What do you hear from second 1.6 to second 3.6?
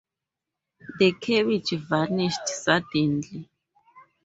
vanished suddenly.